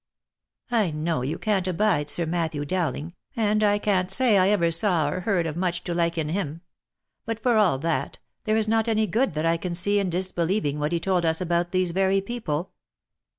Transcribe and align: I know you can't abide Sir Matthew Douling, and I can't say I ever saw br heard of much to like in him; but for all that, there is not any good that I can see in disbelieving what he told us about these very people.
I 0.71 0.89
know 0.89 1.21
you 1.21 1.37
can't 1.37 1.67
abide 1.67 2.09
Sir 2.09 2.25
Matthew 2.25 2.65
Douling, 2.65 3.13
and 3.35 3.63
I 3.63 3.77
can't 3.77 4.09
say 4.09 4.35
I 4.39 4.49
ever 4.49 4.71
saw 4.71 5.07
br 5.11 5.19
heard 5.19 5.45
of 5.45 5.55
much 5.55 5.83
to 5.83 5.93
like 5.93 6.17
in 6.17 6.29
him; 6.29 6.61
but 7.27 7.37
for 7.39 7.55
all 7.57 7.77
that, 7.77 8.17
there 8.45 8.57
is 8.57 8.67
not 8.67 8.87
any 8.87 9.05
good 9.05 9.35
that 9.35 9.45
I 9.45 9.57
can 9.57 9.75
see 9.75 9.99
in 9.99 10.09
disbelieving 10.09 10.79
what 10.79 10.91
he 10.91 10.99
told 10.99 11.23
us 11.23 11.39
about 11.39 11.71
these 11.71 11.91
very 11.91 12.19
people. 12.19 12.71